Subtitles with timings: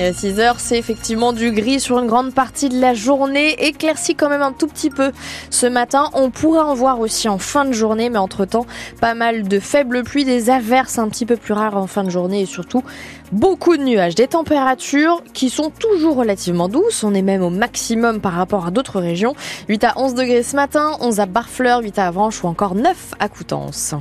[0.00, 4.14] Et à 6h, c'est effectivement du gris sur une grande partie de la journée, éclairci
[4.14, 5.12] quand même un tout petit peu.
[5.50, 8.64] Ce matin, on pourra en voir aussi en fin de journée, mais entre-temps,
[9.02, 12.08] pas mal de faibles pluies, des averses un petit peu plus rares en fin de
[12.08, 12.82] journée et surtout
[13.30, 14.14] beaucoup de nuages.
[14.14, 18.70] Des températures qui sont toujours relativement douces, on est même au maximum par rapport à
[18.70, 19.34] d'autres régions.
[19.68, 23.16] 8 à 11 degrés ce matin, 11 à Barfleur, 8 à Avranches ou encore 9
[23.18, 23.94] à Coutances.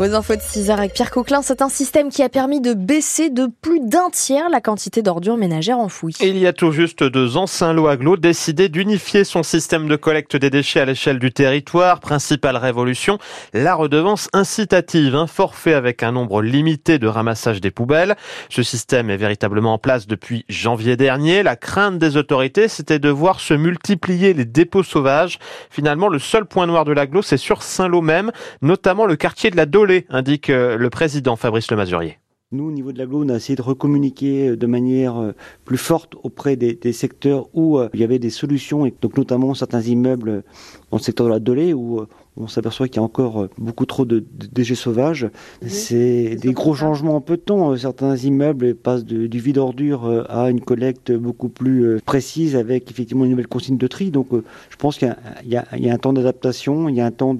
[0.00, 2.72] Aux infos de 6 h avec Pierre Coquelin, c'est un système qui a permis de
[2.72, 6.16] baisser de plus d'un tiers la quantité d'ordures ménagères enfouies.
[6.22, 10.36] il y a tout juste deux ans, Saint-Lô Aglo décidé d'unifier son système de collecte
[10.36, 12.00] des déchets à l'échelle du territoire.
[12.00, 13.18] Principale révolution,
[13.52, 18.16] la redevance incitative, un forfait avec un nombre limité de ramassage des poubelles.
[18.48, 21.42] Ce système est véritablement en place depuis janvier dernier.
[21.42, 25.38] La crainte des autorités, c'était de voir se multiplier les dépôts sauvages.
[25.68, 29.58] Finalement, le seul point noir de l'aglo, c'est sur Saint-Lô même, notamment le quartier de
[29.58, 29.66] la
[30.08, 32.18] indique euh, le président Fabrice Lemazurier.
[32.52, 35.32] Nous, au niveau de l'aglo, on a essayé de recommuniquer de manière euh,
[35.64, 39.54] plus forte auprès des, secteurs où euh, il y avait des solutions, et donc notamment
[39.54, 40.42] certains immeubles
[40.90, 42.04] dans le secteur de la Dolée où
[42.36, 45.28] on s'aperçoit qu'il y a encore euh, beaucoup trop de, déchets sauvages.
[45.66, 47.76] C'est des gros changements en peu de temps.
[47.76, 52.90] Certains immeubles passent du vide ordure euh, à une collecte beaucoup plus euh, précise avec
[52.90, 54.10] effectivement une nouvelle consigne de tri.
[54.10, 55.14] Donc je pense qu'il
[55.46, 57.36] y, a un temps d'adaptation, il y a un temps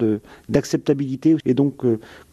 [0.49, 1.37] d'acceptabilité.
[1.45, 1.83] Et donc,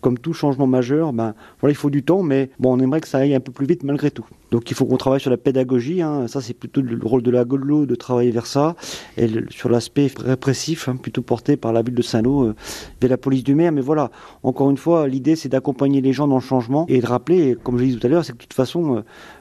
[0.00, 3.18] comme tout changement majeur, ben, il faut du temps, mais bon, on aimerait que ça
[3.18, 4.26] aille un peu plus vite malgré tout.
[4.50, 6.00] Donc il faut qu'on travaille sur la pédagogie.
[6.00, 6.26] Hein.
[6.28, 8.76] Ça, c'est plutôt le rôle de la GOLO de travailler vers ça.
[9.16, 12.54] Et sur l'aspect répressif, hein, plutôt porté par la ville de Saint-Lô euh,
[13.00, 13.72] via la police du maire.
[13.72, 14.10] Mais voilà,
[14.42, 17.78] encore une fois, l'idée, c'est d'accompagner les gens dans le changement et de rappeler, comme
[17.78, 19.00] je l'ai dit tout à l'heure, c'est que de toute façon, euh,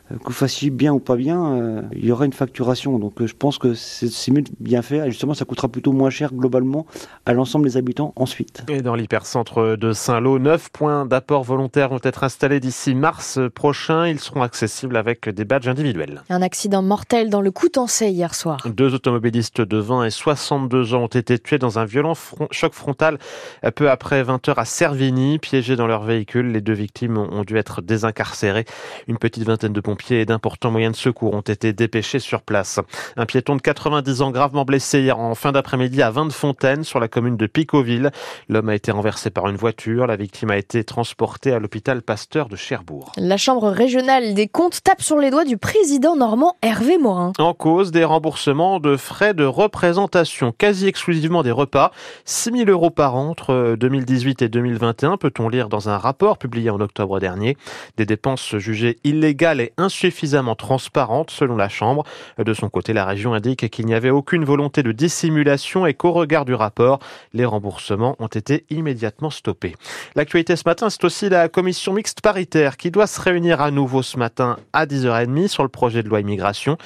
[0.10, 2.98] que vous fassiez bien ou pas bien, euh, il y aura une facturation.
[3.00, 5.06] Donc euh, je pense que c'est mieux de bien faire.
[5.06, 6.86] Et justement, ça coûtera plutôt moins cher globalement
[7.26, 8.64] à l'ensemble des habitants ensuite.
[8.70, 14.08] Et dans l'hypercentre de Saint-Lô, neuf points d'apport volontaire vont être installés d'ici mars prochain.
[14.08, 16.24] Ils seront accessibles avec des badges individuels.
[16.30, 18.60] Un accident mortel dans le Coutançais hier soir.
[18.66, 22.14] Deux automobilistes de 20 et 62 ans ont été tués dans un violent
[22.52, 23.18] choc frontal
[23.76, 25.40] peu après 20 heures à Servigny.
[25.40, 28.66] Piégés dans leur véhicule, les deux victimes ont dû être désincarcérées.
[29.08, 32.44] Une petite vingtaine de pompiers pompiers et d'importants moyens de secours ont été dépêchés sur
[32.44, 32.80] place.
[33.16, 37.08] Un piéton de 90 ans gravement blessé hier en fin d'après-midi à Vingt-de-Fontaine sur la
[37.08, 38.12] commune de Picoville.
[38.48, 40.06] L'homme a été renversé par une voiture.
[40.06, 43.12] La victime a été transportée à l'hôpital Pasteur de Cherbourg.
[43.18, 47.34] La Chambre régionale des comptes tape sur les doigts du président normand Hervé Morin.
[47.40, 51.92] En cause des remboursements de frais de représentation, quasi exclusivement des repas.
[52.26, 56.70] 6 000 euros par an entre 2018 et 2021, peut-on lire dans un rapport publié
[56.70, 57.58] en octobre dernier.
[57.98, 62.04] Des dépenses jugées illégales et insuffisamment transparente selon la Chambre.
[62.38, 66.12] De son côté, la région indique qu'il n'y avait aucune volonté de dissimulation et qu'au
[66.12, 67.00] regard du rapport,
[67.34, 69.76] les remboursements ont été immédiatement stoppés.
[70.16, 74.04] L'actualité ce matin, c'est aussi la commission mixte paritaire qui doit se réunir à nouveau
[74.04, 76.78] ce matin à 10h30 sur le projet de loi immigration.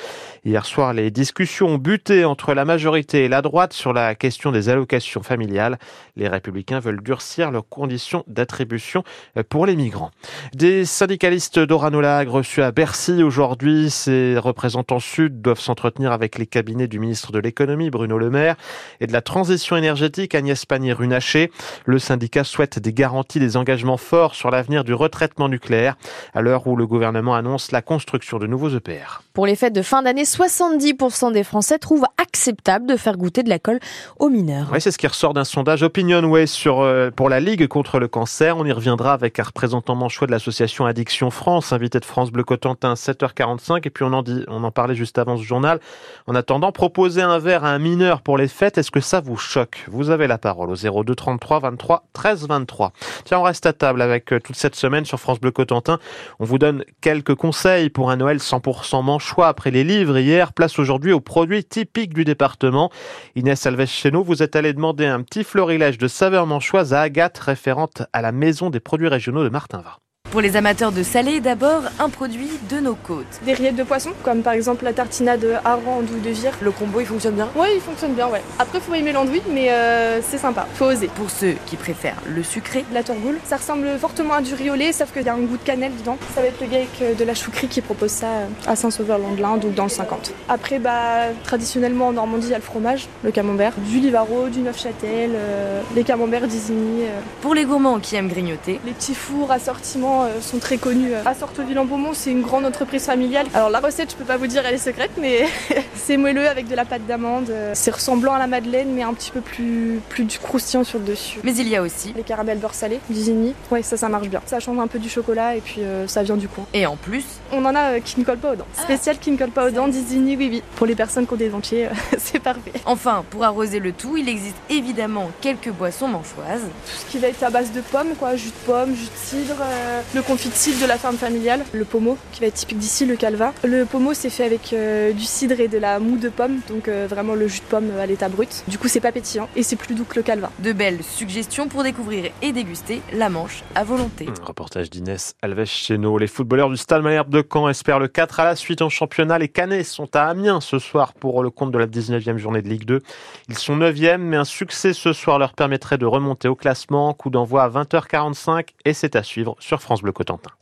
[0.45, 4.51] Hier soir, les discussions ont buté entre la majorité et la droite sur la question
[4.51, 5.79] des allocations familiales.
[6.15, 9.03] Les républicains veulent durcir leurs conditions d'attribution
[9.49, 10.11] pour les migrants.
[10.53, 13.23] Des syndicalistes d'Oranolag reçus à Berlin Merci.
[13.23, 18.29] Aujourd'hui, ces représentants sud doivent s'entretenir avec les cabinets du ministre de l'économie, Bruno Le
[18.29, 18.57] Maire,
[18.99, 21.53] et de la transition énergétique, Agnès Pannier-Runacher.
[21.85, 25.95] Le syndicat souhaite des garanties, des engagements forts sur l'avenir du retraitement nucléaire,
[26.33, 29.23] à l'heure où le gouvernement annonce la construction de nouveaux EPR.
[29.31, 33.49] Pour les fêtes de fin d'année, 70% des Français trouvent acceptable de faire goûter de
[33.49, 33.79] la colle
[34.19, 34.67] aux mineurs.
[34.73, 38.09] Oui, c'est ce qui ressort d'un sondage OpinionWay sur, euh, pour la Ligue contre le
[38.09, 38.57] cancer.
[38.57, 42.43] On y reviendra avec un représentant manchois de l'association Addiction France, invité de France Bleu
[42.43, 43.87] Cotentin 7h45.
[43.87, 45.79] Et puis on en, dit, on en parlait juste avant ce journal.
[46.27, 49.37] En attendant, proposer un verre à un mineur pour les fêtes, est-ce que ça vous
[49.37, 49.85] choque?
[49.87, 52.93] Vous avez la parole au 02 33 23 13 23.
[53.25, 55.99] Tiens, on reste à table avec euh, toute cette semaine sur France Bleu Cotentin.
[56.39, 60.53] On vous donne quelques conseils pour un Noël 100% manchois après les livres hier.
[60.53, 62.91] Place aujourd'hui aux produits typiques du département.
[63.35, 67.37] Inès Alves nous, vous êtes allé demander un petit florilège de saveurs manchoises à Agathe,
[67.37, 69.97] référente à la maison des produits régionaux de Martinva.
[70.31, 73.25] Pour les amateurs de salé, d'abord, un produit de nos côtes.
[73.45, 76.53] Des rillettes de poisson, comme par exemple la tartinade hareng ou de vire.
[76.61, 77.49] Le combo, il fonctionne bien?
[77.53, 78.41] Oui, il fonctionne bien, ouais.
[78.57, 81.07] Après, faut aimer l'andouille, mais euh, c'est sympa, faut oser.
[81.07, 85.11] Pour ceux qui préfèrent le sucré, la tourgoule, ça ressemble fortement à du riolet, sauf
[85.11, 86.17] qu'il y a un goût de cannelle dedans.
[86.33, 88.27] Ça va être le gars avec de la choucrie qui propose ça
[88.67, 90.31] à Saint-Sauveur-Landelin, donc dans le 50.
[90.47, 94.61] Après, bah, traditionnellement en Normandie, il y a le fromage, le camembert, du Livaro, du
[94.61, 97.01] Neufchâtel, euh, les camemberts d'Isigny.
[97.01, 97.19] Euh.
[97.41, 101.13] Pour les gourmands qui aiment grignoter, les petits fours assortiments gens sont très connus.
[101.25, 103.47] À Sorteville-en-Beaumont, c'est une grande entreprise familiale.
[103.53, 105.45] Alors la recette, je peux pas vous dire, elle est secrète, mais
[105.95, 107.51] c'est moelleux avec de la pâte d'amande.
[107.73, 111.05] C'est ressemblant à la madeleine, mais un petit peu plus, plus du croustillant sur le
[111.05, 111.39] dessus.
[111.43, 113.53] Mais il y a aussi les caramels beurre salé d'Isigny.
[113.71, 114.41] Ouais, ça, ça marche bien.
[114.45, 116.65] Ça change un peu du chocolat et puis ça vient du coin.
[116.73, 118.67] Et en plus, on en a qui ne colle pas aux dents.
[118.77, 118.83] Ah.
[118.83, 120.63] Spécial qui ne colle pas aux dents d'Isigny, oui, oui.
[120.75, 122.73] Pour les personnes qui ont des dentiers, c'est parfait.
[122.85, 126.61] Enfin, pour arroser le tout, il existe évidemment quelques boissons manchoises.
[126.61, 129.09] Tout ce qui va être à base de pommes, quoi, jus de pomme, jus de
[129.15, 132.55] cidre, euh, le confit de cidre de la ferme familiale, le pommeau qui va être
[132.55, 133.53] typique d'ici, le calva.
[133.63, 136.87] Le pommeau c'est fait avec euh, du cidre et de la moue de pomme, donc
[136.87, 138.63] euh, vraiment le jus de pomme à l'état brut.
[138.67, 140.51] Du coup, c'est pas pétillant et c'est plus doux que le calva.
[140.59, 144.27] De belles suggestions pour découvrir et déguster la Manche à volonté.
[144.43, 146.17] reportage d'Inès Alves Cheno.
[146.17, 149.39] Les footballeurs du Stade Malherbe de Caen espèrent le 4 à la suite en championnat.
[149.39, 152.67] Les Canets sont à Amiens ce soir pour le compte de la 19e journée de
[152.67, 153.01] Ligue 2.
[153.47, 157.13] Ils sont 9e, mais un succès ce soir leur permettrait de remonter au classement.
[157.13, 160.60] Coup d'envoi à 20h45 et c'est à suivre sur Bleu Cotentin.